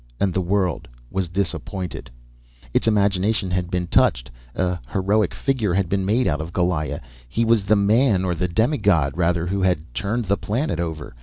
And 0.19 0.33
the 0.33 0.41
world 0.41 0.87
was 1.11 1.29
disappointed. 1.29 2.09
Its 2.73 2.87
imagination 2.87 3.51
had 3.51 3.69
been 3.69 3.85
touched. 3.85 4.31
An 4.55 4.79
heroic 4.89 5.35
figure 5.35 5.75
had 5.75 5.89
been 5.89 6.07
made 6.07 6.25
out 6.25 6.41
of 6.41 6.51
Goliah. 6.51 7.01
He 7.29 7.45
was 7.45 7.61
the 7.61 7.75
man, 7.75 8.25
or 8.25 8.33
the 8.33 8.47
demi 8.47 8.79
god, 8.79 9.15
rather, 9.15 9.45
who 9.45 9.61
had 9.61 9.93
turned 9.93 10.25
the 10.25 10.37
planet 10.37 10.79
over. 10.79 11.13